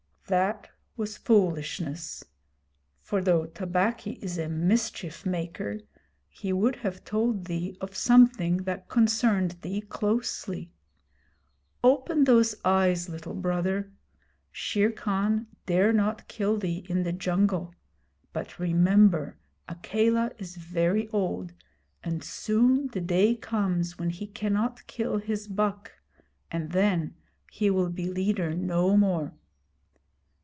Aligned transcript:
'That 0.27 0.69
was 0.95 1.17
foolishness; 1.17 2.23
for 3.01 3.21
though 3.21 3.45
Tabaqui 3.47 4.11
is 4.23 4.37
a 4.37 4.47
mischief 4.47 5.25
maker, 5.25 5.81
he 6.29 6.53
would 6.53 6.77
have 6.77 7.03
told 7.03 7.47
thee 7.47 7.75
of 7.81 7.93
something 7.93 8.63
that 8.63 8.87
concerned 8.87 9.57
thee 9.59 9.81
closely. 9.81 10.71
Open 11.83 12.23
those 12.23 12.55
eyes, 12.63 13.09
Little 13.09 13.33
Brother. 13.33 13.91
Shere 14.53 14.93
Khan 14.93 15.47
dare 15.65 15.91
not 15.91 16.29
kill 16.29 16.55
thee 16.57 16.85
in 16.87 17.03
the 17.03 17.11
jungle; 17.11 17.75
but 18.31 18.57
remember, 18.57 19.37
Akela 19.67 20.31
is 20.37 20.55
very 20.55 21.09
old, 21.09 21.51
and 22.05 22.23
soon 22.23 22.87
the 22.93 23.01
day 23.01 23.35
comes 23.35 23.99
when 23.99 24.11
he 24.11 24.27
cannot 24.27 24.87
kill 24.87 25.17
his 25.17 25.49
buck, 25.49 25.91
and 26.49 26.71
then 26.71 27.15
he 27.51 27.69
will 27.69 27.89
be 27.89 28.09
leader 28.09 28.53
no 28.55 28.95
more. 28.95 29.33